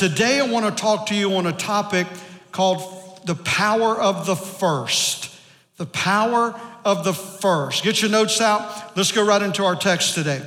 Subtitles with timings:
[0.00, 2.06] today I want to talk to you on a topic
[2.52, 5.30] called the power of the first.
[5.76, 7.84] The power of the first.
[7.84, 8.96] Get your notes out.
[8.96, 10.40] Let's go right into our text today.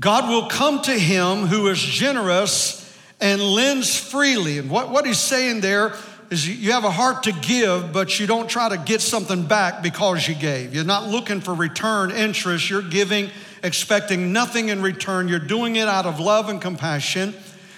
[0.00, 4.58] God will come to him who is generous and lends freely.
[4.58, 5.94] And what, what he's saying there
[6.30, 9.84] is you have a heart to give, but you don't try to get something back
[9.84, 10.74] because you gave.
[10.74, 12.68] You're not looking for return interest.
[12.68, 13.30] You're giving,
[13.62, 15.28] expecting nothing in return.
[15.28, 17.34] You're doing it out of love and compassion.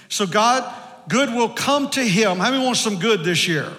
[0.08, 0.70] So, God,
[1.08, 2.38] good will come to him.
[2.38, 3.70] How many want some good this year?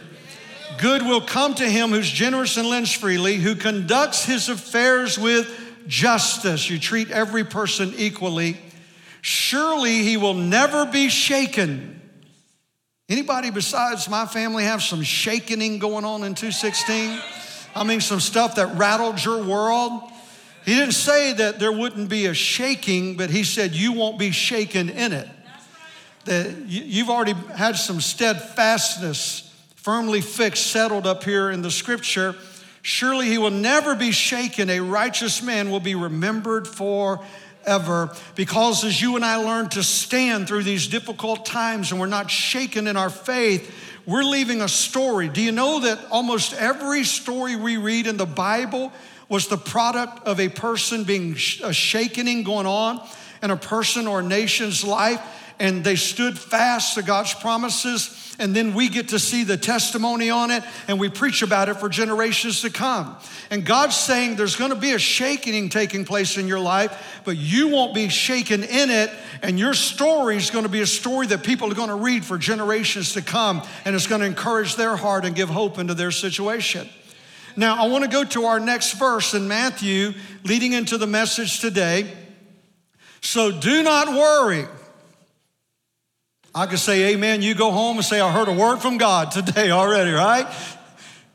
[0.79, 5.47] Good will come to him who's generous and lends freely, who conducts his affairs with
[5.87, 6.69] justice.
[6.69, 8.57] You treat every person equally.
[9.21, 12.01] Surely he will never be shaken.
[13.09, 17.19] Anybody besides my family have some shakening going on in 216?
[17.75, 20.11] I mean, some stuff that rattled your world.
[20.65, 24.31] He didn't say that there wouldn't be a shaking, but he said you won't be
[24.31, 25.27] shaken in it.
[26.25, 32.35] That you've already had some steadfastness firmly fixed, settled up here in the scripture.
[32.81, 34.69] Surely he will never be shaken.
[34.69, 37.19] A righteous man will be remembered for
[37.65, 38.15] ever.
[38.35, 42.31] Because as you and I learn to stand through these difficult times and we're not
[42.31, 43.73] shaken in our faith,
[44.05, 45.29] we're leaving a story.
[45.29, 48.91] Do you know that almost every story we read in the Bible
[49.33, 53.01] was the product of a person being a shakening going on
[53.41, 55.19] in a person or a nation's life?
[55.59, 60.29] And they stood fast to God's promises and then we get to see the testimony
[60.29, 63.15] on it and we preach about it for generations to come.
[63.49, 67.69] And God's saying there's gonna be a shaking taking place in your life, but you
[67.69, 69.09] won't be shaken in it,
[69.41, 73.13] and your story is gonna be a story that people are gonna read for generations
[73.13, 76.87] to come, and it's gonna encourage their heart and give hope into their situation.
[77.55, 82.11] Now, I wanna go to our next verse in Matthew, leading into the message today.
[83.21, 84.65] So do not worry.
[86.55, 87.41] I can say amen.
[87.41, 90.47] You go home and say, I heard a word from God today already, right?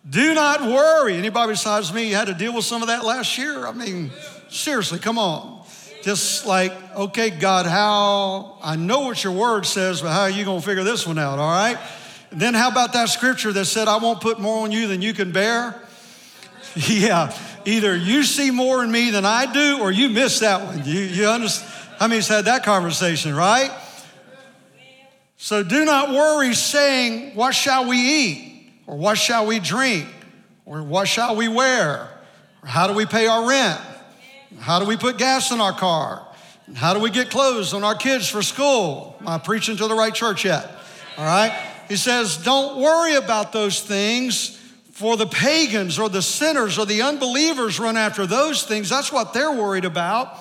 [0.08, 1.16] Do not worry.
[1.16, 3.66] Anybody besides me had to deal with some of that last year?
[3.66, 4.10] I mean,
[4.48, 5.64] seriously, come on.
[6.02, 10.44] Just like, okay, God, how, I know what your word says, but how are you
[10.44, 11.78] going to figure this one out, all right?
[12.30, 15.02] And then how about that scripture that said, I won't put more on you than
[15.02, 15.74] you can bear?
[16.88, 20.84] Yeah, either you see more in me than I do, or you miss that one.
[20.84, 21.74] You, you understand?
[21.98, 23.72] How many's had that conversation, right?
[25.36, 28.72] So do not worry, saying, What shall we eat?
[28.86, 30.06] Or what shall we drink?
[30.64, 32.08] Or what shall we wear?
[32.62, 33.80] Or how do we pay our rent?
[34.60, 36.26] How do we put gas in our car?
[36.74, 39.16] How do we get clothes on our kids for school?
[39.20, 40.70] Am I preaching to the right church yet?
[41.16, 41.52] All right?
[41.88, 44.57] He says, Don't worry about those things,
[44.98, 48.90] for the pagans or the sinners or the unbelievers run after those things.
[48.90, 50.36] That's what they're worried about.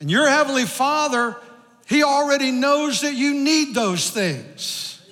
[0.00, 1.36] And your Heavenly Father
[1.86, 5.02] he already knows that you need those things.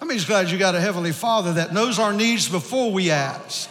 [0.00, 3.10] I mean, he's glad you got a Heavenly Father that knows our needs before we
[3.10, 3.68] ask.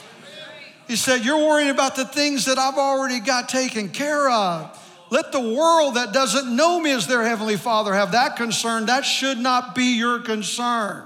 [0.88, 4.74] He said, You're worrying about the things that I've already got taken care of.
[5.10, 8.86] Let the world that doesn't know me as their Heavenly Father have that concern.
[8.86, 11.04] That should not be your concern.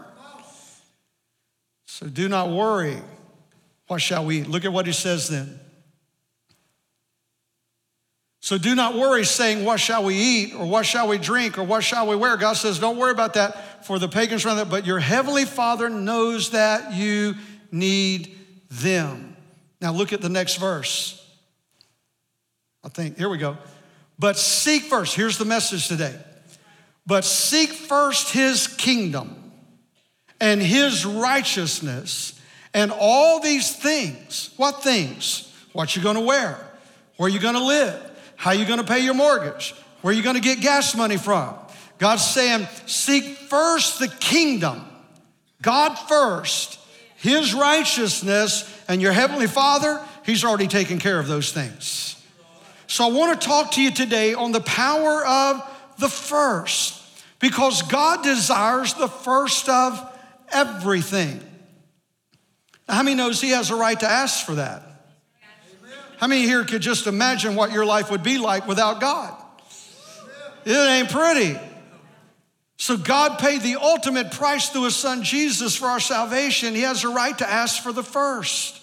[2.02, 2.98] So do not worry.
[3.88, 4.48] What shall we eat?
[4.48, 5.60] Look at what he says then.
[8.40, 11.64] So do not worry, saying, What shall we eat, or what shall we drink, or
[11.64, 12.38] what shall we wear?
[12.38, 15.90] God says, Don't worry about that, for the pagans run that, but your heavenly Father
[15.90, 17.36] knows that you
[17.72, 18.36] need
[18.72, 19.36] them.
[19.80, 21.18] Now look at the next verse.
[22.84, 23.58] I think, here we go.
[24.18, 26.16] But seek first, here's the message today.
[27.06, 29.41] But seek first his kingdom
[30.42, 32.38] and his righteousness,
[32.74, 34.50] and all these things.
[34.58, 35.54] What things?
[35.72, 36.58] What you're gonna wear?
[37.18, 38.12] Where you gonna live?
[38.36, 39.76] How you to pay your mortgage?
[40.02, 41.54] Where you to get gas money from?
[42.00, 44.84] God's saying, seek first the kingdom,
[45.62, 46.80] God first,
[47.18, 52.20] His righteousness, and your Heavenly Father, He's already taken care of those things.
[52.88, 55.62] So I want to talk to you today on the power of
[56.00, 57.00] the first,
[57.40, 60.11] because God desires the first of
[60.54, 61.40] everything.
[62.88, 64.84] Now, how many knows He has a right to ask for that?
[66.18, 69.36] How many here could just imagine what your life would be like without God?
[70.66, 71.60] It ain't pretty.
[72.78, 76.76] So God paid the ultimate price through his son Jesus for our salvation.
[76.76, 78.82] He has a right to ask for the first.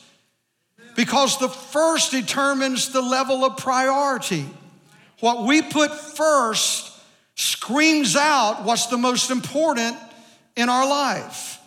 [0.96, 4.46] Because the first determines the level of priority.
[5.20, 6.92] What we put first
[7.34, 9.96] screams out what's the most important
[10.56, 11.57] in our life.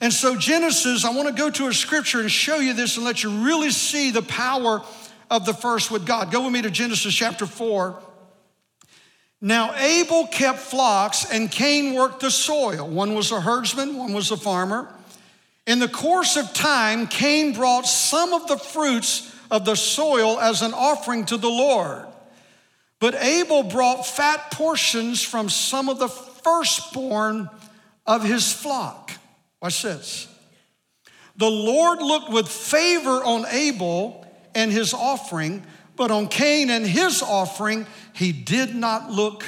[0.00, 3.04] And so, Genesis, I want to go to a scripture and show you this and
[3.04, 4.82] let you really see the power
[5.30, 6.30] of the first with God.
[6.30, 8.00] Go with me to Genesis chapter 4.
[9.40, 12.88] Now Abel kept flocks and Cain worked the soil.
[12.88, 14.92] One was a herdsman, one was a farmer.
[15.66, 20.62] In the course of time, Cain brought some of the fruits of the soil as
[20.62, 22.06] an offering to the Lord.
[23.00, 27.48] But Abel brought fat portions from some of the firstborn
[28.06, 29.12] of his flock.
[29.60, 30.28] Watch this.
[31.36, 35.64] The Lord looked with favor on Abel and his offering,
[35.96, 39.44] but on Cain and his offering, he did not look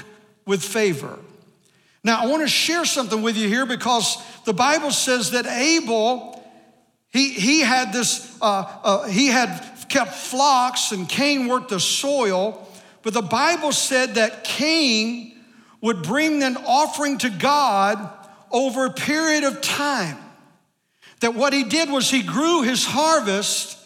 [0.47, 1.19] with favor.
[2.03, 6.43] Now, I want to share something with you here because the Bible says that Abel,
[7.11, 9.49] he, he had this, uh, uh, he had
[9.89, 12.67] kept flocks and Cain worked the soil,
[13.03, 15.37] but the Bible said that Cain
[15.81, 18.09] would bring an offering to God
[18.51, 20.19] over a period of time.
[21.21, 23.79] That what he did was he grew his harvest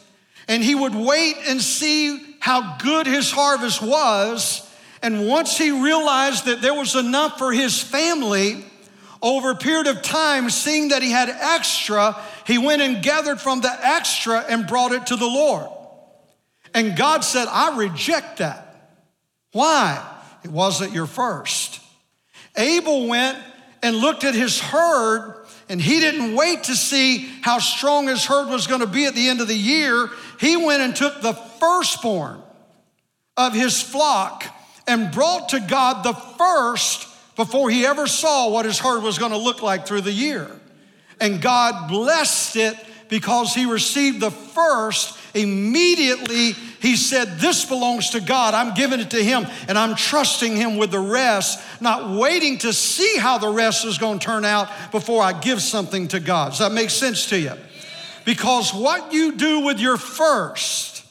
[0.46, 4.70] and he would wait and see how good his harvest was.
[5.02, 8.64] And once he realized that there was enough for his family,
[9.24, 12.14] over a period of time, seeing that he had extra,
[12.46, 15.70] he went and gathered from the extra and brought it to the Lord.
[16.74, 19.00] And God said, I reject that.
[19.52, 20.06] Why?
[20.44, 21.80] It wasn't your first.
[22.54, 23.38] Abel went
[23.84, 28.48] and looked at his herd, and he didn't wait to see how strong his herd
[28.48, 30.08] was going to be at the end of the year.
[30.40, 32.40] He went and took the firstborn
[33.36, 34.44] of his flock
[34.88, 39.32] and brought to God the first before he ever saw what his herd was going
[39.32, 40.50] to look like through the year.
[41.20, 42.76] And God blessed it
[43.10, 45.18] because he received the first.
[45.34, 46.54] Immediately,
[46.84, 48.52] he said, This belongs to God.
[48.52, 52.74] I'm giving it to him and I'm trusting him with the rest, not waiting to
[52.74, 56.50] see how the rest is going to turn out before I give something to God.
[56.50, 57.54] Does that make sense to you?
[58.26, 61.06] Because what you do with your first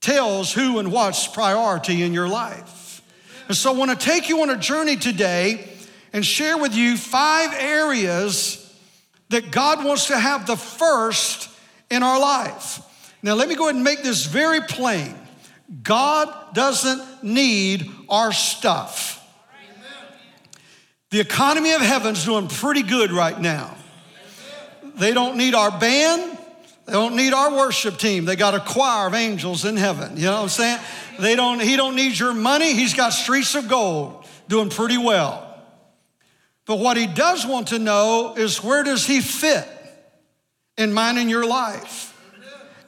[0.00, 3.02] tells who and what's priority in your life.
[3.48, 5.68] And so I want to take you on a journey today
[6.14, 8.64] and share with you five areas
[9.28, 11.50] that God wants to have the first
[11.90, 12.80] in our life.
[13.22, 15.14] Now, let me go ahead and make this very plain
[15.82, 19.16] God doesn't need our stuff.
[21.10, 23.76] The economy of heaven's doing pretty good right now.
[24.96, 26.38] They don't need our band.
[26.86, 28.24] They don't need our worship team.
[28.24, 30.16] They got a choir of angels in heaven.
[30.16, 30.80] You know what I'm saying?
[31.20, 32.72] They don't, he don't need your money.
[32.74, 35.44] He's got streets of gold, doing pretty well.
[36.64, 39.66] But what he does want to know is where does he fit
[40.76, 42.17] in mine and your life?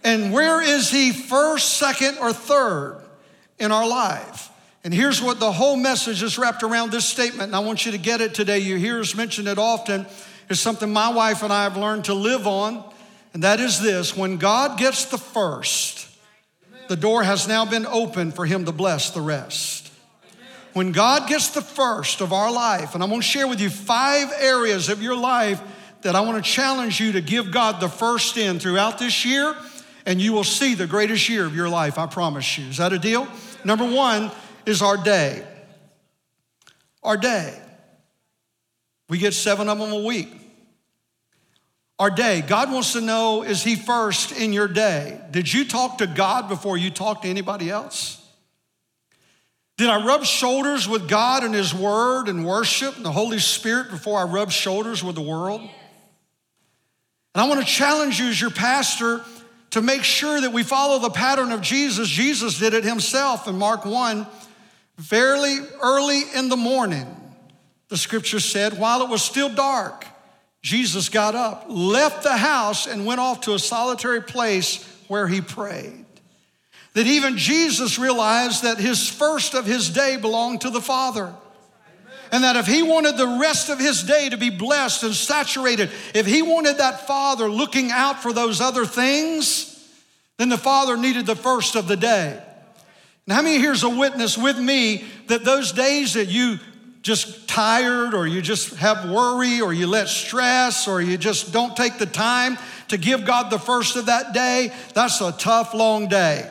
[0.02, 3.00] And where is he first, second, or third
[3.58, 4.50] in our life?
[4.82, 7.92] And here's what the whole message is wrapped around this statement, and I want you
[7.92, 8.60] to get it today.
[8.60, 10.06] You hear us mention it often.
[10.48, 12.82] It's something my wife and I have learned to live on,
[13.34, 16.08] and that is this when God gets the first,
[16.88, 19.92] the door has now been opened for him to bless the rest.
[20.72, 24.32] When God gets the first of our life, and I'm gonna share with you five
[24.38, 25.60] areas of your life
[26.02, 29.54] that I wanna challenge you to give God the first in throughout this year,
[30.06, 32.66] and you will see the greatest year of your life, I promise you.
[32.66, 33.26] Is that a deal?
[33.64, 34.30] Number one
[34.66, 35.46] is our day.
[37.02, 37.58] Our day.
[39.08, 40.40] We get seven of them a week
[42.00, 42.40] our day.
[42.40, 45.20] God wants to know is He first in your day?
[45.30, 48.16] Did you talk to God before you talked to anybody else?
[49.76, 53.90] Did I rub shoulders with God and His Word and worship and the Holy Spirit
[53.90, 55.60] before I rub shoulders with the world?
[55.60, 55.70] And
[57.42, 59.22] I want to challenge you as your pastor
[59.70, 62.08] to make sure that we follow the pattern of Jesus.
[62.08, 64.26] Jesus did it himself in Mark 1,
[64.98, 67.06] fairly early in the morning.
[67.88, 70.06] The scripture said, while it was still dark,
[70.62, 75.40] Jesus got up, left the house, and went off to a solitary place where he
[75.40, 76.04] prayed.
[76.94, 81.32] That even Jesus realized that his first of his day belonged to the Father.
[82.32, 85.90] And that if he wanted the rest of his day to be blessed and saturated,
[86.14, 89.66] if he wanted that Father looking out for those other things,
[90.38, 92.40] then the Father needed the first of the day.
[93.26, 96.58] Now, how many here's a witness with me that those days that you
[97.02, 101.76] just tired or you just have worry or you let stress or you just don't
[101.76, 102.58] take the time
[102.88, 106.50] to give God the first of that day, that's a tough, long day.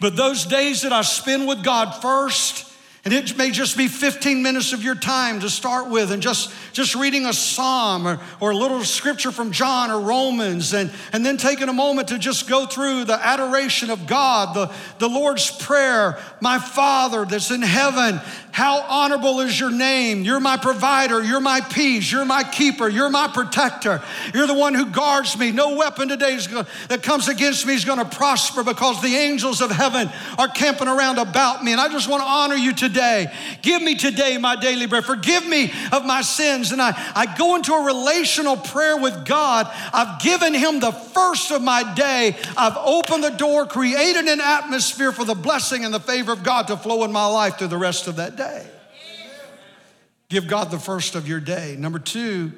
[0.00, 2.65] But those days that I spend with God first,
[3.06, 6.52] and it may just be 15 minutes of your time to start with, and just,
[6.72, 11.24] just reading a psalm or, or a little scripture from John or Romans, and, and
[11.24, 15.52] then taking a moment to just go through the adoration of God, the, the Lord's
[15.52, 18.20] Prayer, my Father that's in heaven,
[18.56, 20.22] How honorable is your name?
[20.22, 21.22] You're my provider.
[21.22, 22.10] You're my peace.
[22.10, 22.88] You're my keeper.
[22.88, 24.00] You're my protector.
[24.32, 25.52] You're the one who guards me.
[25.52, 26.38] No weapon today
[26.88, 30.08] that comes against me is going to prosper because the angels of heaven
[30.38, 31.72] are camping around about me.
[31.72, 33.30] And I just want to honor you today.
[33.60, 35.04] Give me today my daily bread.
[35.04, 36.72] Forgive me of my sins.
[36.72, 39.70] And I, I go into a relational prayer with God.
[39.92, 42.34] I've given him the first of my day.
[42.56, 46.68] I've opened the door, created an atmosphere for the blessing and the favor of God
[46.68, 48.66] to flow in my life through the rest of that day day.
[50.28, 51.76] Give God the first of your day.
[51.78, 52.52] Number two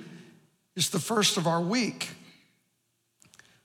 [0.76, 2.10] is the first of our week.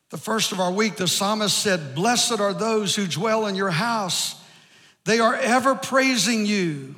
[0.10, 3.72] The first of our week, the psalmist said, Blessed are those who dwell in your
[3.72, 4.40] house.
[5.06, 6.96] They are ever praising you.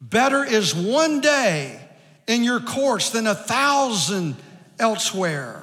[0.00, 1.80] Better is one day
[2.28, 4.36] in your courts than a thousand
[4.78, 5.62] elsewhere.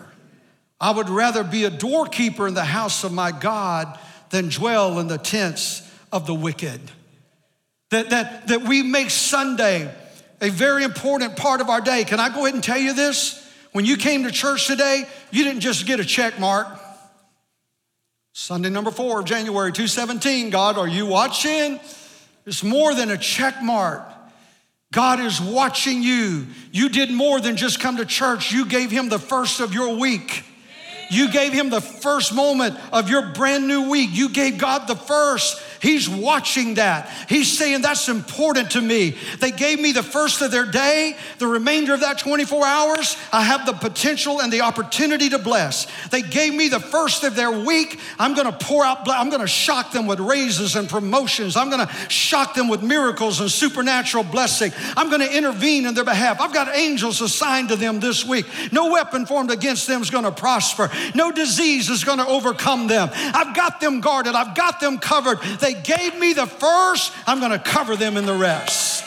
[0.79, 3.97] I would rather be a doorkeeper in the house of my God
[4.31, 6.81] than dwell in the tents of the wicked.
[7.93, 9.93] That, that, that we make Sunday
[10.41, 12.03] a very important part of our day.
[12.03, 13.47] Can I go ahead and tell you this?
[13.71, 16.67] When you came to church today, you didn't just get a check mark.
[18.31, 21.79] Sunday number four of January 217, God, are you watching?
[22.47, 24.01] It's more than a check mark.
[24.91, 26.47] God is watching you.
[26.71, 28.51] You did more than just come to church.
[28.51, 30.43] You gave him the first of your week.
[31.13, 34.09] You gave him the first moment of your brand new week.
[34.11, 35.61] You gave God the first.
[35.83, 37.09] He's watching that.
[37.27, 39.17] He's saying, That's important to me.
[39.41, 41.17] They gave me the first of their day.
[41.39, 45.87] The remainder of that 24 hours, I have the potential and the opportunity to bless.
[46.07, 47.99] They gave me the first of their week.
[48.17, 51.57] I'm going to pour out, I'm going to shock them with raises and promotions.
[51.57, 54.71] I'm going to shock them with miracles and supernatural blessing.
[54.95, 56.39] I'm going to intervene in their behalf.
[56.39, 58.45] I've got angels assigned to them this week.
[58.71, 60.89] No weapon formed against them is going to prosper.
[61.15, 63.09] No disease is going to overcome them.
[63.13, 64.35] I've got them guarded.
[64.35, 65.41] I've got them covered.
[65.59, 69.03] They gave me the first, I'm going to cover them in the rest.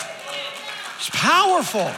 [0.97, 1.91] It's powerful.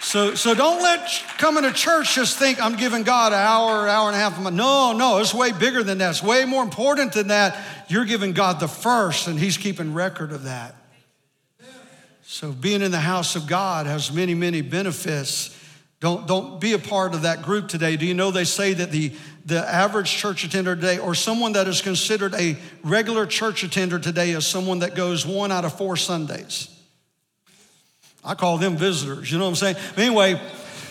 [0.00, 4.08] So, so don't let coming to church just think I'm giving God an hour, hour
[4.08, 4.40] and a half.
[4.40, 6.10] No, no, it's way bigger than that.
[6.10, 7.56] It's way more important than that.
[7.88, 10.74] You're giving God the first, and He's keeping record of that.
[12.22, 15.56] So being in the house of God has many, many benefits.
[16.00, 17.96] Don't, don't be a part of that group today.
[17.96, 19.12] Do you know they say that the,
[19.44, 24.30] the average church attender today, or someone that is considered a regular church attender today,
[24.30, 26.74] is someone that goes one out of four Sundays?
[28.24, 29.76] I call them visitors, you know what I'm saying?
[29.94, 30.40] But anyway,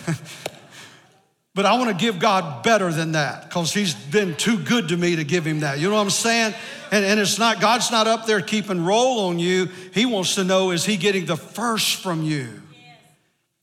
[1.54, 4.96] but I want to give God better than that because He's been too good to
[4.96, 5.80] me to give Him that.
[5.80, 6.54] You know what I'm saying?
[6.92, 9.66] And, and it's not, God's not up there keeping roll on you.
[9.92, 12.62] He wants to know, is He getting the first from you?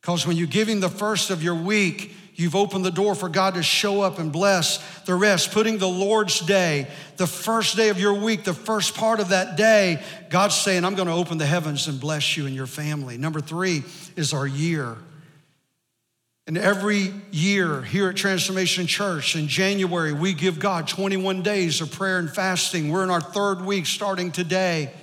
[0.07, 3.27] Because when you give Him the first of your week, you've opened the door for
[3.27, 5.51] God to show up and bless the rest.
[5.51, 6.87] Putting the Lord's day,
[7.17, 10.95] the first day of your week, the first part of that day, God's saying, I'm
[10.95, 13.17] going to open the heavens and bless you and your family.
[13.17, 13.83] Number three
[14.15, 14.95] is our year.
[16.47, 21.91] And every year here at Transformation Church in January, we give God 21 days of
[21.91, 22.93] prayer and fasting.
[22.93, 24.93] We're in our third week starting today.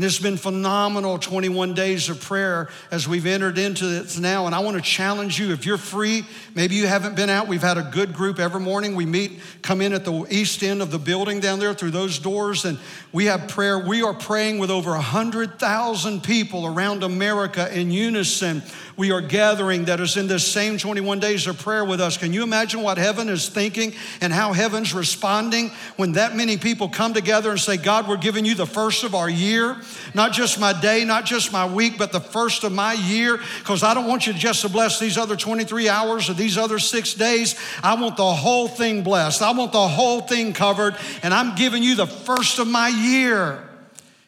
[0.00, 4.46] And it's been phenomenal 21 days of prayer as we've entered into this now.
[4.46, 7.48] And I want to challenge you if you're free, maybe you haven't been out.
[7.48, 8.94] We've had a good group every morning.
[8.94, 12.18] We meet, come in at the east end of the building down there through those
[12.18, 12.78] doors, and
[13.12, 13.78] we have prayer.
[13.78, 18.62] We are praying with over 100,000 people around America in unison
[19.00, 22.18] we are gathering that is in this same 21 days of prayer with us.
[22.18, 26.86] Can you imagine what heaven is thinking and how heaven's responding when that many people
[26.86, 29.78] come together and say, God, we're giving you the first of our year,
[30.12, 33.82] not just my day, not just my week, but the first of my year, because
[33.82, 37.14] I don't want you just to bless these other 23 hours or these other six
[37.14, 37.58] days.
[37.82, 39.40] I want the whole thing blessed.
[39.40, 43.66] I want the whole thing covered, and I'm giving you the first of my year.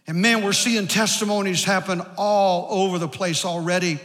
[0.07, 4.01] And man, we're seeing testimonies happen all over the place already.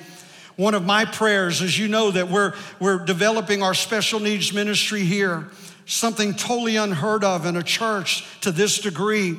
[0.57, 5.01] One of my prayers is you know that we're, we're developing our special needs ministry
[5.01, 5.49] here,
[5.85, 9.37] something totally unheard of in a church to this degree.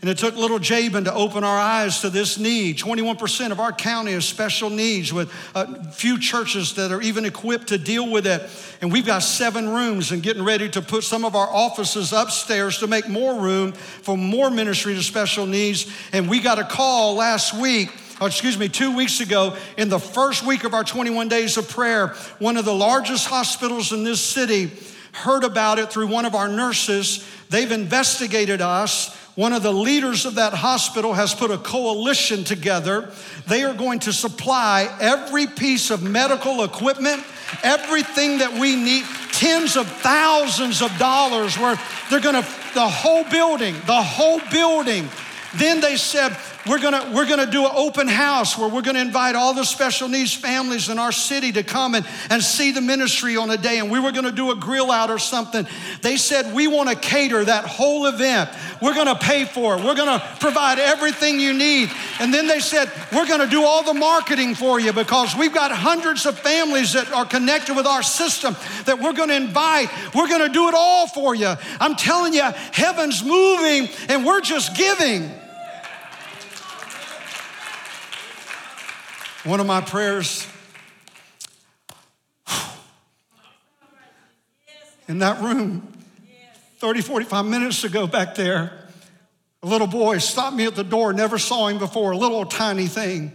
[0.00, 2.78] And it took little Jabin to open our eyes to this need.
[2.78, 7.66] 21% of our county is special needs with a few churches that are even equipped
[7.68, 8.48] to deal with it.
[8.80, 12.78] And we've got seven rooms and getting ready to put some of our offices upstairs
[12.78, 15.92] to make more room for more ministry to special needs.
[16.12, 19.98] And we got a call last week oh, excuse me, two weeks ago, in the
[19.98, 22.08] first week of our 21 days of prayer,
[22.38, 24.70] one of the largest hospitals in this city
[25.12, 27.26] heard about it through one of our nurses.
[27.48, 29.16] They've investigated us.
[29.36, 33.10] One of the leaders of that hospital has put a coalition together.
[33.46, 37.24] They are going to supply every piece of medical equipment,
[37.62, 41.80] everything that we need, tens of thousands of dollars worth.
[42.10, 45.08] They're going to, the whole building, the whole building.
[45.56, 46.36] Then they said,
[46.66, 50.08] we're gonna, we're gonna do an open house where we're gonna invite all the special
[50.08, 53.78] needs families in our city to come and, and see the ministry on a day.
[53.78, 55.66] And we were gonna do a grill out or something.
[56.02, 58.50] They said, We wanna cater that whole event.
[58.82, 59.84] We're gonna pay for it.
[59.84, 61.90] We're gonna provide everything you need.
[62.18, 65.72] And then they said, We're gonna do all the marketing for you because we've got
[65.72, 69.88] hundreds of families that are connected with our system that we're gonna invite.
[70.14, 71.54] We're gonna do it all for you.
[71.80, 75.30] I'm telling you, heaven's moving and we're just giving.
[79.44, 80.46] One of my prayers
[85.08, 85.90] in that room
[86.76, 88.86] 30, 45 minutes ago back there,
[89.62, 92.86] a little boy stopped me at the door, never saw him before, a little tiny
[92.86, 93.34] thing.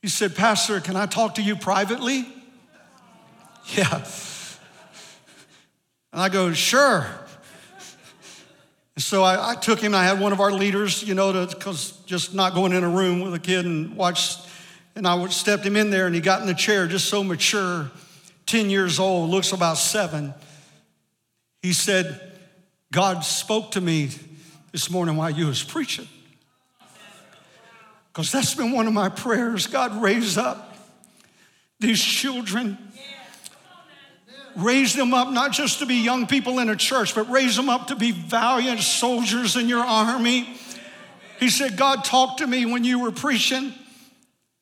[0.00, 2.26] He said, Pastor, can I talk to you privately?
[3.76, 4.04] Yeah.
[6.12, 7.06] And I go, sure.
[8.96, 11.92] And so I, I took him, I had one of our leaders, you know, because
[12.04, 14.38] just not going in a room with a kid and watch
[15.00, 17.90] and I stepped him in there and he got in the chair just so mature,
[18.44, 20.34] 10 years old, looks about seven.
[21.62, 22.20] He said,
[22.92, 24.10] God spoke to me
[24.72, 26.06] this morning while you was preaching.
[28.12, 29.68] Because that's been one of my prayers.
[29.68, 30.76] God raise up
[31.78, 32.76] these children.
[34.54, 37.70] Raise them up not just to be young people in a church, but raise them
[37.70, 40.46] up to be valiant soldiers in your army.
[41.38, 43.72] He said, God talked to me when you were preaching.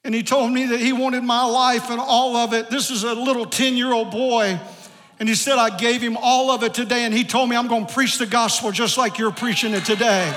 [0.05, 2.71] And he told me that he wanted my life and all of it.
[2.71, 4.59] This is a little 10 year old boy.
[5.21, 7.05] And he said, I gave him all of it today.
[7.05, 9.85] And he told me, I'm going to preach the gospel just like you're preaching it
[9.85, 10.33] today.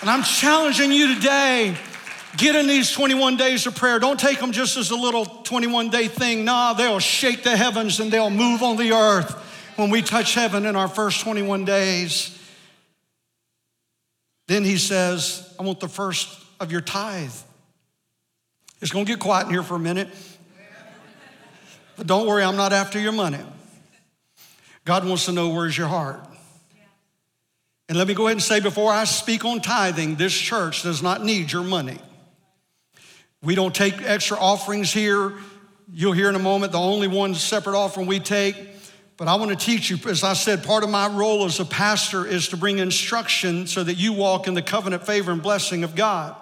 [0.00, 1.76] And I'm challenging you today
[2.36, 3.98] get in these 21 days of prayer.
[3.98, 6.44] Don't take them just as a little 21 day thing.
[6.44, 9.34] Nah, they'll shake the heavens and they'll move on the earth
[9.76, 12.37] when we touch heaven in our first 21 days.
[14.48, 17.32] Then he says, I want the first of your tithe.
[18.80, 20.08] It's gonna get quiet in here for a minute.
[21.96, 23.40] But don't worry, I'm not after your money.
[24.84, 26.26] God wants to know where's your heart.
[27.90, 31.02] And let me go ahead and say before I speak on tithing, this church does
[31.02, 31.98] not need your money.
[33.42, 35.34] We don't take extra offerings here.
[35.92, 38.56] You'll hear in a moment the only one separate offering we take
[39.18, 41.64] but I want to teach you, as I said, part of my role as a
[41.64, 45.82] pastor is to bring instruction so that you walk in the covenant favor and blessing
[45.82, 46.36] of God.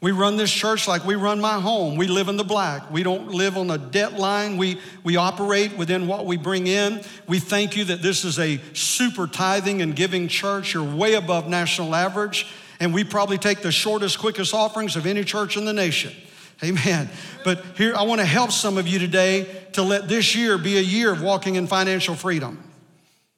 [0.00, 1.96] We run this church like we run my home.
[1.96, 2.90] We live in the black.
[2.90, 4.56] We don't live on a debt line.
[4.56, 7.02] We, we operate within what we bring in.
[7.26, 10.72] We thank you that this is a super tithing and giving church.
[10.72, 12.46] You're way above national average.
[12.80, 16.14] And we probably take the shortest, quickest offerings of any church in the nation.
[16.62, 17.08] Amen.
[17.44, 20.76] But here, I want to help some of you today to let this year be
[20.76, 22.62] a year of walking in financial freedom.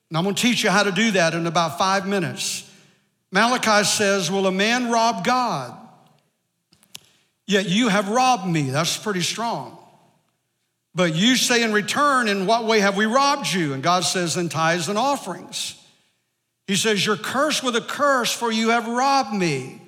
[0.08, 2.68] And I'm going to teach you how to do that in about five minutes.
[3.30, 5.76] Malachi says, Will a man rob God?
[7.46, 8.70] Yet you have robbed me.
[8.70, 9.76] That's pretty strong.
[10.94, 13.74] But you say in return, In what way have we robbed you?
[13.74, 15.76] And God says, In tithes and offerings.
[16.66, 19.80] He says, You're cursed with a curse, for you have robbed me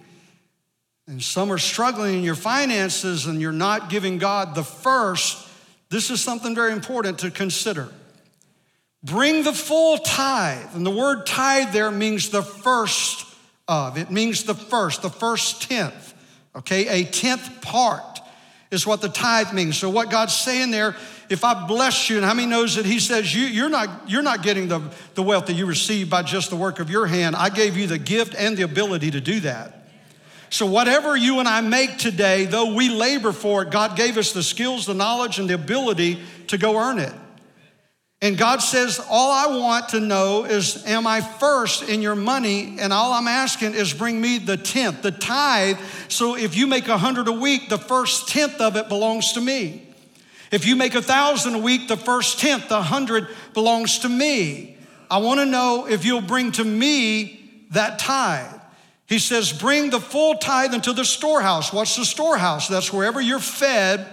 [1.12, 5.46] and some are struggling in your finances and you're not giving God the first,
[5.90, 7.90] this is something very important to consider.
[9.04, 10.74] Bring the full tithe.
[10.74, 13.26] And the word tithe there means the first
[13.68, 13.98] of.
[13.98, 16.14] It means the first, the first tenth.
[16.56, 18.20] Okay, a tenth part
[18.70, 19.76] is what the tithe means.
[19.76, 20.96] So what God's saying there,
[21.28, 24.22] if I bless you, and how many knows that He says you, are not you're
[24.22, 24.80] not getting the,
[25.14, 27.36] the wealth that you receive by just the work of your hand.
[27.36, 29.81] I gave you the gift and the ability to do that.
[30.52, 34.32] So, whatever you and I make today, though we labor for it, God gave us
[34.32, 37.14] the skills, the knowledge, and the ability to go earn it.
[38.20, 42.76] And God says, All I want to know is, Am I first in your money?
[42.78, 45.78] And all I'm asking is, Bring me the tenth, the tithe.
[46.08, 49.40] So if you make a hundred a week, the first tenth of it belongs to
[49.40, 49.88] me.
[50.50, 54.76] If you make a thousand a week, the first tenth, the hundred belongs to me.
[55.10, 58.58] I want to know if you'll bring to me that tithe.
[59.12, 61.70] He says, Bring the full tithe into the storehouse.
[61.70, 62.66] What's the storehouse?
[62.66, 64.06] That's wherever you're fed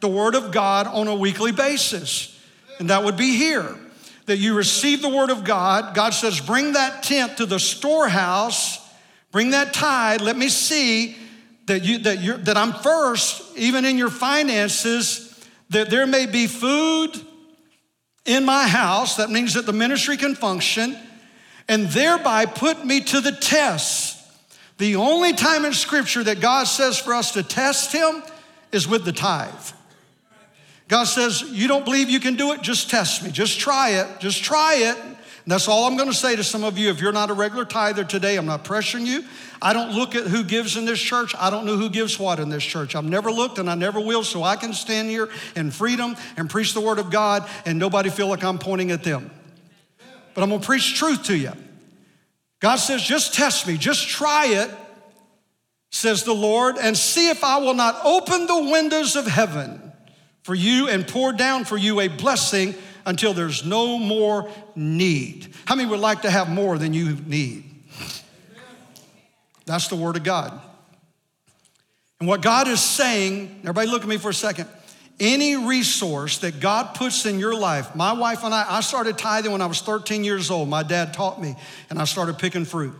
[0.00, 2.40] the Word of God on a weekly basis.
[2.78, 3.76] And that would be here.
[4.24, 5.94] That you receive the Word of God.
[5.94, 8.80] God says, Bring that tenth to the storehouse,
[9.30, 10.22] bring that tithe.
[10.22, 11.18] Let me see
[11.66, 15.38] that, you, that, you're, that I'm first, even in your finances,
[15.68, 17.10] that there may be food
[18.24, 19.16] in my house.
[19.16, 20.96] That means that the ministry can function
[21.68, 24.15] and thereby put me to the test
[24.78, 28.22] the only time in Scripture that God says for us to test Him
[28.72, 29.52] is with the tithe.
[30.88, 32.62] God says, You don't believe you can do it?
[32.62, 33.30] Just test me.
[33.30, 34.20] Just try it.
[34.20, 34.96] Just try it.
[34.98, 36.90] And that's all I'm going to say to some of you.
[36.90, 39.24] If you're not a regular tither today, I'm not pressuring you.
[39.62, 41.34] I don't look at who gives in this church.
[41.38, 42.94] I don't know who gives what in this church.
[42.94, 46.50] I've never looked and I never will, so I can stand here in freedom and
[46.50, 49.30] preach the word of God and nobody feel like I'm pointing at them.
[50.34, 51.52] But I'm going to preach truth to you.
[52.66, 54.68] God says, just test me, just try it,
[55.92, 59.92] says the Lord, and see if I will not open the windows of heaven
[60.42, 62.74] for you and pour down for you a blessing
[63.04, 65.54] until there's no more need.
[65.64, 67.72] How many would like to have more than you need?
[69.66, 70.60] That's the Word of God.
[72.18, 74.68] And what God is saying, everybody look at me for a second.
[75.18, 79.50] Any resource that God puts in your life, my wife and I, I started tithing
[79.50, 80.68] when I was 13 years old.
[80.68, 81.54] My dad taught me,
[81.88, 82.94] and I started picking fruit.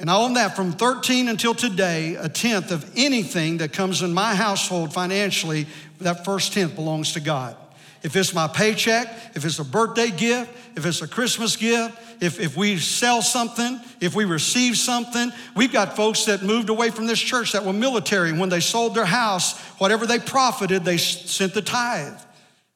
[0.00, 4.12] And I own that from 13 until today, a tenth of anything that comes in
[4.12, 5.66] my household financially,
[6.00, 7.56] that first tenth belongs to God
[8.02, 12.40] if it's my paycheck, if it's a birthday gift, if it's a Christmas gift, if,
[12.40, 15.32] if we sell something, if we receive something.
[15.56, 18.32] We've got folks that moved away from this church that were military.
[18.32, 22.18] When they sold their house, whatever they profited, they sent the tithe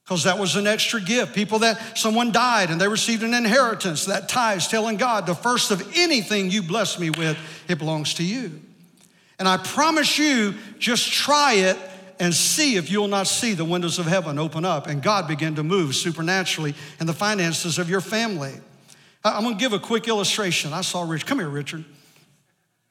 [0.05, 1.35] because that was an extra gift.
[1.35, 5.71] People that someone died and they received an inheritance, that tithes telling God, the first
[5.71, 8.61] of anything you bless me with, it belongs to you.
[9.39, 11.79] And I promise you, just try it
[12.23, 15.57] and see if you'll not see the windows of heaven open up and God begin
[15.57, 18.53] to move supernaturally in the finances of your family.
[19.25, 20.73] I'm gonna give a quick illustration.
[20.73, 21.27] I saw Rich.
[21.27, 21.85] Come here, Richard.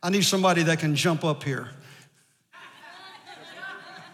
[0.03, 1.69] I need somebody that can jump up here.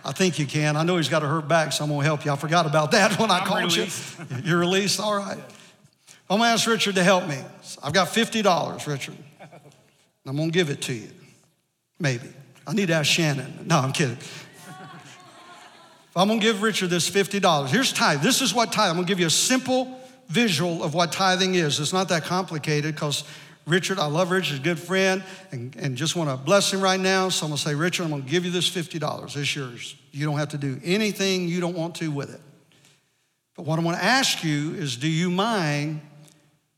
[0.06, 0.77] I think you can.
[0.77, 2.32] I know he's got a hurt back, so I'm gonna help you.
[2.32, 4.19] I forgot about that when I I'm called released.
[4.19, 4.38] you.
[4.43, 4.99] You're released?
[4.99, 5.39] All right.
[6.30, 7.39] I'm gonna ask Richard to help me.
[7.84, 9.17] I've got $50, Richard.
[10.27, 11.10] I'm gonna give it to you.
[11.99, 12.30] Maybe.
[12.67, 13.65] I need to ask Shannon.
[13.65, 14.17] No, I'm kidding.
[16.17, 17.69] I'm gonna give Richard this $50.
[17.69, 18.21] Here's tithe.
[18.21, 18.89] This is what tithe.
[18.89, 21.80] I'm gonna give you a simple visual of what tithing is.
[21.80, 23.23] It's not that complicated because
[23.67, 26.99] Richard, I love Richard, a good friend, and, and just want to bless him right
[26.99, 27.30] now.
[27.30, 29.36] So I'm gonna say, Richard, I'm gonna give you this $50.
[29.36, 29.95] It's yours.
[30.12, 32.41] You don't have to do anything you don't want to with it.
[33.56, 36.01] But what I want to ask you is do you mind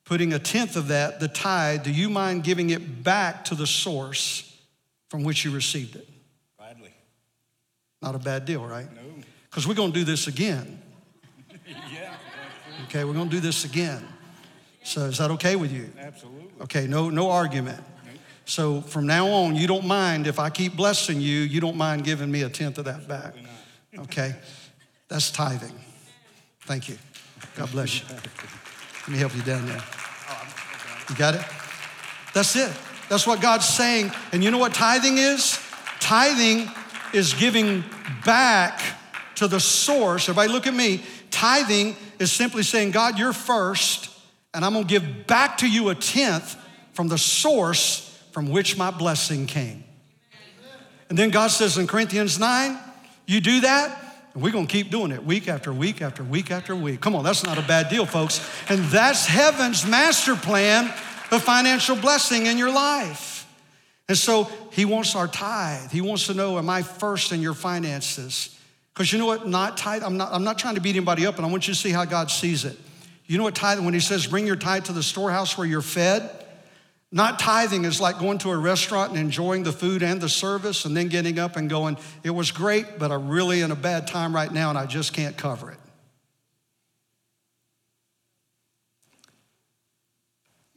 [0.04, 3.68] putting a tenth of that, the tithe, do you mind giving it back to the
[3.68, 4.58] source
[5.10, 6.08] from which you received it?
[8.02, 8.88] Not a bad deal, right?
[8.96, 9.10] No
[9.50, 10.82] because we're going to do this again.
[11.68, 12.14] yeah.
[12.86, 14.06] Okay, we're going to do this again.
[14.84, 15.90] So is that okay with you?
[16.00, 16.48] Absolutely.
[16.62, 17.84] Okay, no, no argument.
[18.46, 22.04] So from now on, you don't mind if I keep blessing you, you don't mind
[22.04, 23.36] giving me a tenth of that back.
[23.98, 24.36] Okay?
[25.08, 25.78] That's tithing.
[26.62, 26.98] Thank you.
[27.56, 28.08] God bless you.
[28.16, 29.84] Let me help you down there.
[31.10, 31.46] You got it?
[32.34, 32.72] That's it.
[33.08, 34.12] That's what God's saying.
[34.32, 35.60] And you know what tithing is?
[36.00, 36.70] Tithing
[37.14, 37.84] is giving
[38.26, 38.82] back
[39.36, 40.30] to the source.
[40.30, 41.02] Everybody, look at me.
[41.32, 44.10] Tithing is simply saying, God, you're first,
[44.54, 46.56] and I'm gonna give back to you a tenth
[46.94, 49.84] from the source from which my blessing came.
[51.10, 52.78] And then God says in Corinthians 9,
[53.26, 53.98] you do that,
[54.34, 57.02] and we're gonna keep doing it week after week after week after week.
[57.02, 58.48] Come on, that's not a bad deal, folks.
[58.70, 60.94] And that's heaven's master plan
[61.32, 63.39] of financial blessing in your life.
[64.10, 65.92] And so he wants our tithe.
[65.92, 68.60] He wants to know, am I first in your finances?
[68.92, 69.48] Because you know what?
[69.48, 71.76] Not tithe, I'm not, I'm not trying to beat anybody up, and I want you
[71.76, 72.76] to see how God sees it.
[73.28, 75.84] You know what tithing, when he says bring your tithe to the storehouse where you're
[75.84, 76.28] fed,
[77.12, 80.86] not tithing is like going to a restaurant and enjoying the food and the service
[80.86, 84.08] and then getting up and going, it was great, but I'm really in a bad
[84.08, 85.78] time right now and I just can't cover it.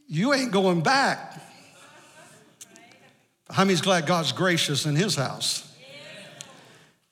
[0.07, 1.41] You ain't going back.
[3.53, 5.69] How many's glad God's gracious in his house?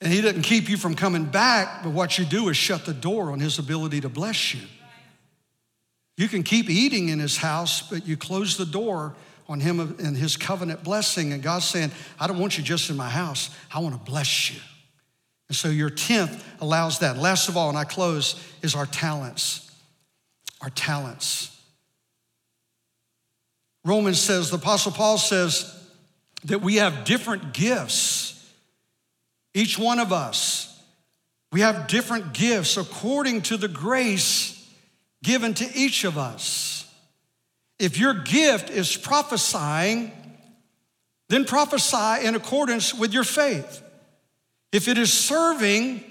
[0.00, 2.94] And he doesn't keep you from coming back, but what you do is shut the
[2.94, 4.62] door on his ability to bless you.
[6.16, 9.14] You can keep eating in his house, but you close the door
[9.48, 11.34] on him and his covenant blessing.
[11.34, 14.50] And God's saying, I don't want you just in my house, I want to bless
[14.50, 14.60] you.
[15.48, 17.18] And so your tenth allows that.
[17.18, 19.70] Last of all, and I close, is our talents.
[20.62, 21.58] Our talents.
[23.84, 25.79] Romans says, the Apostle Paul says
[26.44, 28.30] that we have different gifts
[29.54, 30.66] each one of us,
[31.52, 34.56] we have different gifts according to the grace
[35.22, 36.88] given to each of us.
[37.78, 40.12] If your gift is prophesying,
[41.28, 43.82] then prophesy in accordance with your faith.
[44.72, 46.04] If it is serving,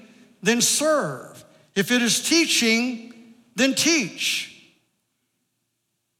[0.43, 1.43] then serve.
[1.75, 3.13] If it is teaching,
[3.55, 4.47] then teach.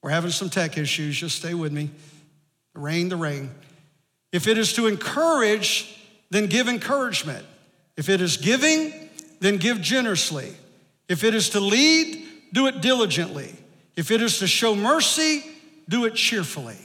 [0.01, 1.89] We're having some tech issues, just stay with me.
[2.73, 3.49] The rain, the rain.
[4.31, 5.97] If it is to encourage,
[6.29, 7.45] then give encouragement.
[7.97, 10.53] If it is giving, then give generously.
[11.07, 13.55] If it is to lead, do it diligently.
[13.95, 15.43] If it is to show mercy,
[15.89, 16.77] do it cheerfully.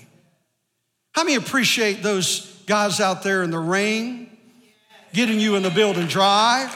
[1.13, 4.37] How many appreciate those guys out there in the rain,
[5.13, 6.75] getting you in the building dry?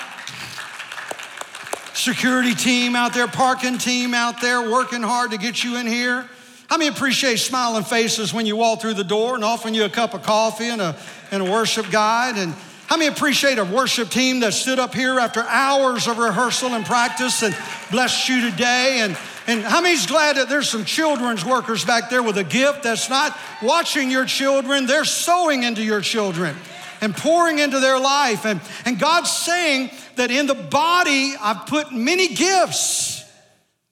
[1.95, 6.29] Security team out there, parking team out there, working hard to get you in here.
[6.69, 9.89] How many appreciate smiling faces when you walk through the door and offering you a
[9.89, 10.95] cup of coffee and a,
[11.31, 12.37] and a worship guide?
[12.37, 12.53] And
[12.87, 16.85] how many appreciate a worship team that stood up here after hours of rehearsal and
[16.85, 17.57] practice and
[17.91, 18.99] blessed you today?
[19.01, 22.83] And, and how many's glad that there's some children's workers back there with a gift
[22.83, 26.55] that's not watching your children, they're sowing into your children
[27.01, 28.45] and pouring into their life.
[28.45, 33.25] And, and God's saying that in the body, I've put many gifts.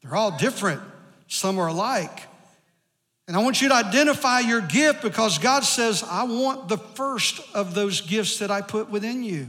[0.02, 0.82] They're all different,
[1.26, 2.25] some are alike.
[3.28, 7.40] And I want you to identify your gift because God says, I want the first
[7.54, 9.48] of those gifts that I put within you.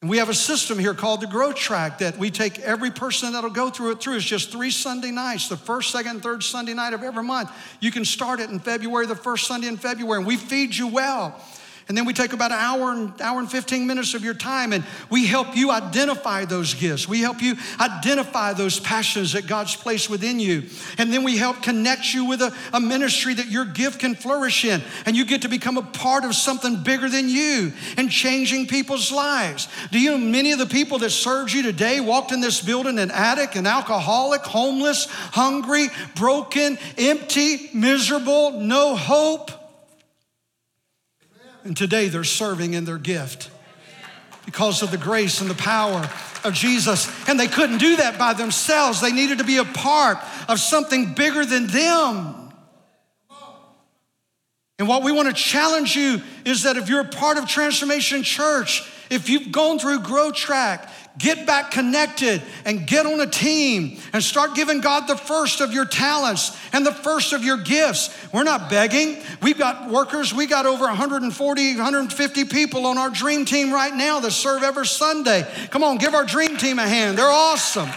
[0.00, 3.32] And we have a system here called the Growth Track that we take every person
[3.32, 4.16] that'll go through it through.
[4.16, 7.50] It's just three Sunday nights, the first, second, third Sunday night of every month.
[7.80, 10.88] You can start it in February, the first Sunday in February, and we feed you
[10.88, 11.40] well.
[11.88, 14.72] And then we take about an hour and hour and 15 minutes of your time
[14.72, 17.08] and we help you identify those gifts.
[17.08, 20.64] We help you identify those passions that God's placed within you.
[20.98, 24.64] And then we help connect you with a, a ministry that your gift can flourish
[24.64, 24.82] in.
[25.06, 29.10] And you get to become a part of something bigger than you and changing people's
[29.10, 29.68] lives.
[29.90, 32.98] Do you know many of the people that served you today walked in this building
[32.98, 39.61] an addict, an alcoholic, homeless, hungry, broken, empty, miserable, no hope?
[41.64, 43.50] And today they're serving in their gift
[44.44, 46.08] because of the grace and the power
[46.44, 47.08] of Jesus.
[47.28, 51.14] And they couldn't do that by themselves, they needed to be a part of something
[51.14, 52.38] bigger than them.
[54.78, 58.24] And what we want to challenge you is that if you're a part of Transformation
[58.24, 63.98] Church, if you've gone through Grow Track, get back connected and get on a team
[64.14, 68.08] and start giving God the first of your talents and the first of your gifts.
[68.32, 69.22] We're not begging.
[69.42, 74.18] We've got workers, we got over 140, 150 people on our dream team right now
[74.20, 75.46] that serve every Sunday.
[75.70, 77.18] Come on, give our dream team a hand.
[77.18, 77.90] They're awesome.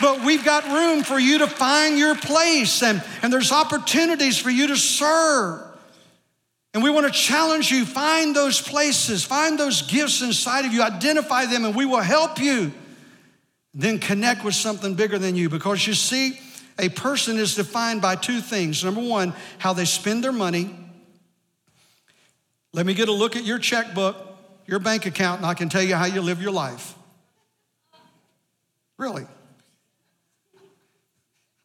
[0.00, 4.50] But we've got room for you to find your place, and, and there's opportunities for
[4.50, 5.65] you to serve.
[6.76, 10.82] And we want to challenge you find those places, find those gifts inside of you,
[10.82, 12.70] identify them, and we will help you.
[13.72, 16.38] Then connect with something bigger than you because you see,
[16.78, 18.84] a person is defined by two things.
[18.84, 20.76] Number one, how they spend their money.
[22.74, 24.14] Let me get a look at your checkbook,
[24.66, 26.94] your bank account, and I can tell you how you live your life.
[28.98, 29.24] Really.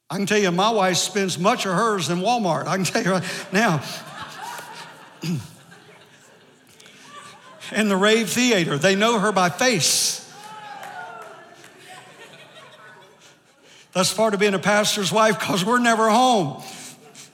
[0.09, 2.67] I can tell you, my wife spends much of hers in Walmart.
[2.67, 3.83] I can tell you right now.
[7.71, 8.77] in the Rave Theater.
[8.77, 10.19] They know her by face.
[13.93, 16.63] That's part of being a pastor's wife because we're never home.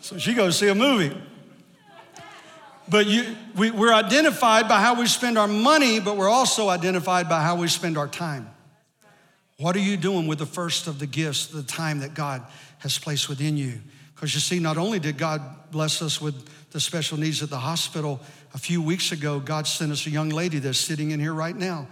[0.01, 1.15] So she goes see a movie.
[2.89, 7.27] But you, we, we're identified by how we spend our money, but we're also identified
[7.27, 8.49] by how we spend our time.
[9.57, 12.45] What are you doing with the first of the gifts, the time that God
[12.79, 13.81] has placed within you?
[14.17, 17.59] Because you see, not only did God bless us with the special needs at the
[17.59, 18.19] hospital,
[18.53, 21.55] a few weeks ago, God sent us a young lady that's sitting in here right
[21.55, 21.87] now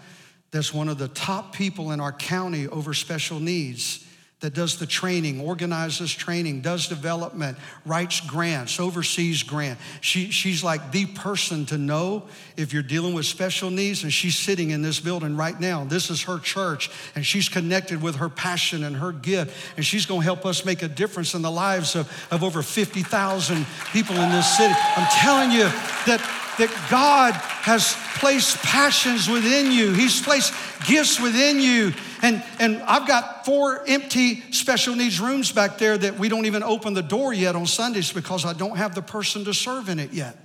[0.56, 4.05] that's one of the top people in our county over special needs
[4.41, 9.80] that does the training, organizes training, does development, writes grants, oversees grant.
[10.02, 12.24] She, she's like the person to know
[12.58, 15.86] if you're dealing with special needs, and she's sitting in this building right now.
[15.86, 20.06] This is her church, and she's connected with her passion and her gift, and she's
[20.06, 24.30] gonna help us make a difference in the lives of, of over 50,000 people in
[24.32, 24.74] this city.
[24.98, 25.63] I'm telling you
[26.06, 29.94] that that God has placed passions within you.
[29.94, 30.54] He's placed
[30.88, 31.94] gifts within you.
[32.22, 36.63] And, and I've got four empty special needs rooms back there that we don't even
[36.63, 40.00] open the door yet on Sundays because I don't have the person to serve in
[40.00, 40.38] it yet.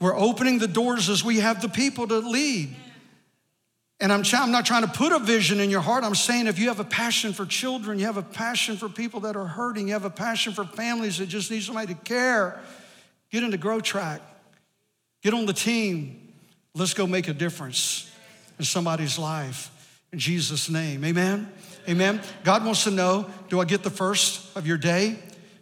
[0.00, 2.74] We're opening the doors as we have the people to lead.
[4.00, 6.02] And I'm, I'm not trying to put a vision in your heart.
[6.02, 9.20] I'm saying if you have a passion for children, you have a passion for people
[9.20, 12.58] that are hurting, you have a passion for families that just need somebody to care,
[13.30, 14.20] get into Grow Track.
[15.22, 16.34] Get on the team.
[16.74, 18.10] Let's go make a difference
[18.58, 19.70] in somebody's life.
[20.12, 21.50] In Jesus' name, amen?
[21.88, 22.20] Amen.
[22.44, 25.16] God wants to know do I get the first of your day?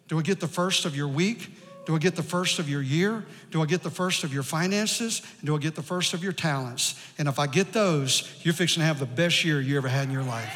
[0.09, 1.57] Do I get the first of your week?
[1.87, 3.25] Do I get the first of your year?
[3.51, 5.23] Do I get the first of your finances?
[5.39, 7.01] And do I get the first of your talents?
[7.19, 10.05] And if I get those, you're fixing to have the best year you ever had
[10.05, 10.53] in your life.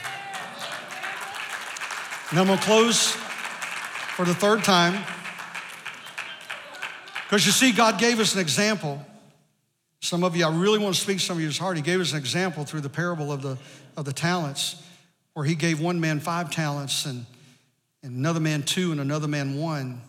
[2.30, 3.12] And I'm gonna close
[4.16, 5.02] for the third time.
[7.34, 9.04] Because you see, God gave us an example.
[9.98, 11.74] Some of you, I really want to speak some of you's heart.
[11.76, 13.58] He gave us an example through the parable of the,
[13.96, 14.80] of the talents,
[15.32, 17.26] where he gave one man five talents and,
[18.04, 20.00] and another man two, and another man one.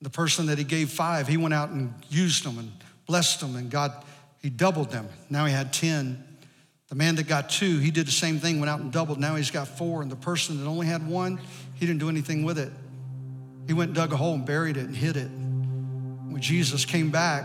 [0.00, 2.72] The person that he gave five, he went out and used them and
[3.06, 3.92] blessed them, and God,
[4.40, 5.08] he doubled them.
[5.30, 6.24] Now he had 10.
[6.88, 9.20] The man that got two, he did the same thing, went out and doubled.
[9.20, 10.02] Now he's got four.
[10.02, 11.40] And the person that only had one,
[11.76, 12.72] he didn't do anything with it.
[13.68, 15.30] He went and dug a hole and buried it and hid it.
[16.32, 17.44] When Jesus came back,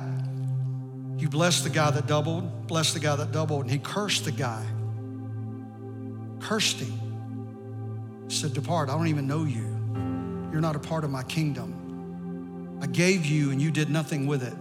[1.17, 4.32] he blessed the guy that doubled, blessed the guy that doubled, and he cursed the
[4.32, 4.65] guy.
[6.39, 8.26] Cursed him.
[8.30, 9.67] He said, Depart, I don't even know you.
[10.54, 12.80] You're not a part of my kingdom.
[12.82, 14.54] I gave you and you did nothing with it.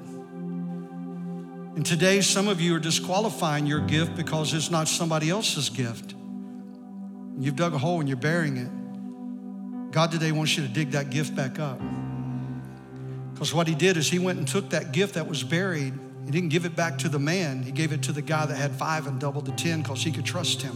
[1.77, 6.15] And today, some of you are disqualifying your gift because it's not somebody else's gift.
[7.39, 9.93] You've dug a hole and you're burying it.
[9.93, 11.81] God today wants you to dig that gift back up.
[13.37, 15.93] Because what he did is he went and took that gift that was buried.
[16.25, 18.57] He didn't give it back to the man, he gave it to the guy that
[18.57, 20.75] had five and doubled the 10 because he could trust him.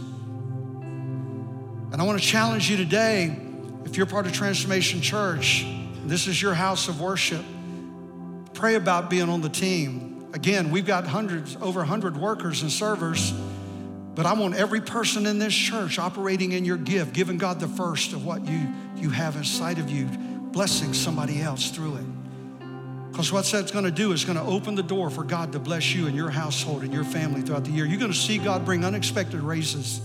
[1.91, 3.35] And I want to challenge you today
[3.83, 5.65] if you're part of Transformation Church,
[6.05, 7.43] this is your house of worship.
[8.53, 10.29] Pray about being on the team.
[10.33, 13.33] Again, we've got hundreds, over 100 workers and servers,
[14.13, 17.67] but I want every person in this church operating in your gift, giving God the
[17.67, 22.20] first of what you, you have inside of you, blessing somebody else through it.
[23.11, 25.59] Because what that's going to do is going to open the door for God to
[25.59, 27.85] bless you and your household and your family throughout the year.
[27.85, 30.01] You're going to see God bring unexpected raises,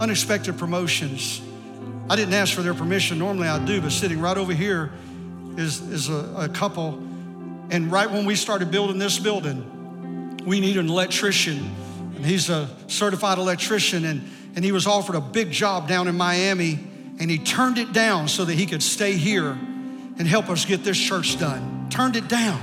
[0.00, 1.40] unexpected promotions
[2.10, 3.20] I didn't ask for their permission.
[3.20, 4.90] Normally I do, but sitting right over here
[5.56, 6.94] is, is a, a couple.
[7.70, 11.72] And right when we started building this building, we needed an electrician.
[12.16, 14.04] And he's a certified electrician.
[14.04, 16.80] And, and he was offered a big job down in Miami.
[17.20, 19.56] And he turned it down so that he could stay here
[20.20, 21.88] and help us get this church done.
[21.88, 22.60] Turned it down.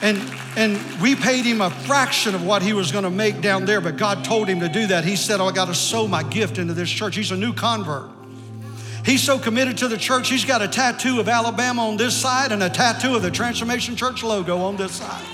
[0.00, 0.18] And
[0.56, 3.82] and we paid him a fraction of what he was going to make down there,
[3.82, 5.04] but God told him to do that.
[5.04, 7.14] He said, Oh, I got to sow my gift into this church.
[7.14, 8.08] He's a new convert.
[9.04, 12.52] He's so committed to the church, he's got a tattoo of Alabama on this side
[12.52, 15.24] and a tattoo of the Transformation Church logo on this side.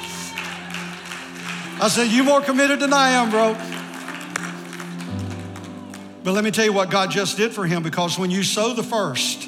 [1.80, 3.54] I said, You more committed than I am, bro.
[6.24, 8.74] But let me tell you what God just did for him because when you sow
[8.74, 9.45] the first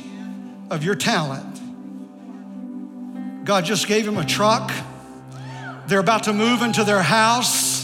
[0.70, 1.60] of your talent,
[3.44, 4.70] God just gave him a truck
[5.88, 7.82] they're about to move into their house.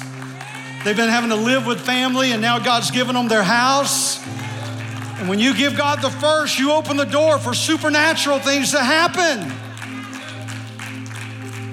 [0.85, 4.23] They've been having to live with family, and now God's given them their house.
[5.19, 8.81] And when you give God the first, you open the door for supernatural things to
[8.81, 9.51] happen.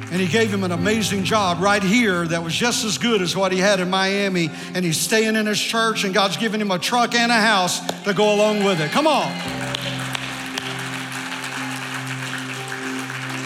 [0.09, 3.35] And he gave him an amazing job right here that was just as good as
[3.35, 4.49] what he had in Miami.
[4.73, 7.85] And he's staying in his church, and God's given him a truck and a house
[8.03, 8.91] to go along with it.
[8.91, 10.00] Come on.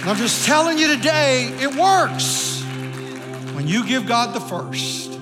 [0.06, 2.62] And I'm just telling you today, it works.
[3.56, 5.20] When you give God the first,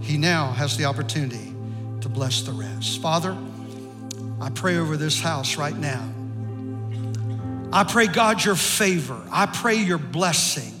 [0.00, 1.54] He now has the opportunity
[2.00, 3.02] to bless the rest.
[3.02, 3.36] Father,
[4.40, 6.02] I pray over this house right now.
[7.74, 9.20] I pray, God, your favor.
[9.30, 10.72] I pray your blessing.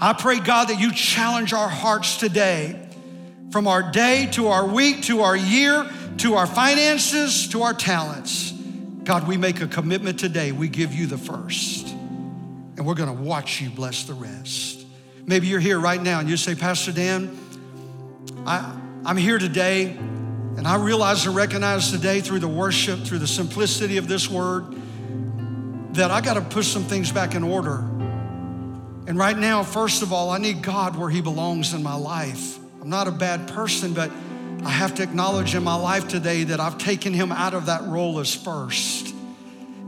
[0.00, 2.84] I pray, God, that you challenge our hearts today
[3.52, 8.50] from our day to our week to our year to our finances to our talents.
[9.04, 10.50] God, we make a commitment today.
[10.50, 11.89] We give you the first,
[12.80, 14.86] and we're going to watch you bless the rest.
[15.26, 17.38] Maybe you're here right now and you say, Pastor Dan,
[18.46, 23.26] I, I'm here today and I realize and recognize today through the worship, through the
[23.26, 24.74] simplicity of this word,
[25.92, 27.80] that I got to push some things back in order.
[29.06, 32.58] And right now, first of all, I need God where He belongs in my life.
[32.80, 34.10] I'm not a bad person, but
[34.64, 37.82] I have to acknowledge in my life today that I've taken Him out of that
[37.82, 39.14] role as first.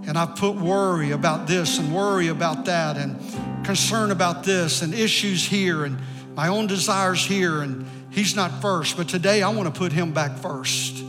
[0.07, 4.93] And I've put worry about this and worry about that and concern about this and
[4.93, 5.99] issues here and
[6.35, 7.63] my own desires here.
[7.63, 8.97] And He's not first.
[8.97, 11.05] But today I want to put Him back first.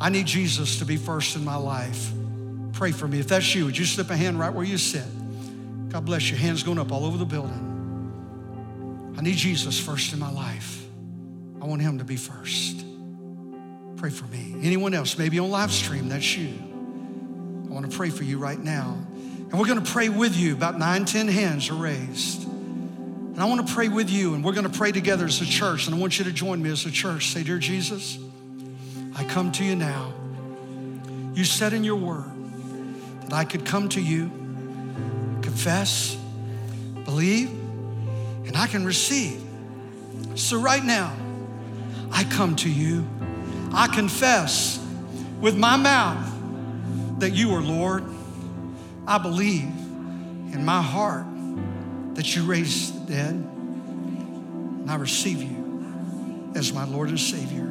[0.00, 2.10] I need Jesus to be first in my life.
[2.72, 3.18] Pray for me.
[3.20, 5.04] If that's you, would you slip a hand right where you sit?
[5.90, 6.36] God bless you.
[6.36, 7.66] Hands going up all over the building.
[9.18, 10.82] I need Jesus first in my life.
[11.60, 12.84] I want Him to be first.
[13.96, 14.56] Pray for me.
[14.62, 16.69] Anyone else, maybe on live stream, that's you.
[17.70, 18.98] I want to pray for you right now.
[19.14, 20.54] And we're going to pray with you.
[20.54, 22.46] About nine, ten hands are raised.
[22.48, 25.46] And I want to pray with you, and we're going to pray together as a
[25.46, 25.86] church.
[25.86, 27.28] And I want you to join me as a church.
[27.28, 28.18] Say, Dear Jesus,
[29.14, 30.12] I come to you now.
[31.32, 32.30] You said in your word
[33.22, 34.30] that I could come to you,
[35.42, 36.16] confess,
[37.04, 37.50] believe,
[38.46, 39.40] and I can receive.
[40.34, 41.16] So right now,
[42.10, 43.08] I come to you.
[43.72, 44.84] I confess
[45.40, 46.39] with my mouth
[47.20, 48.04] that you are Lord.
[49.06, 49.64] I believe
[50.52, 51.26] in my heart
[52.14, 57.64] that you raised the dead, and I receive you as my Lord and Savior.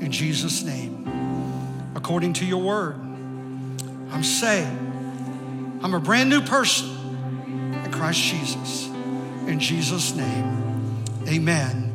[0.00, 3.00] In Jesus' name, according to your word.
[4.10, 4.70] I'm saved.
[5.82, 6.88] I'm a brand new person
[7.84, 8.86] in Christ Jesus.
[9.46, 11.85] In Jesus' name, amen.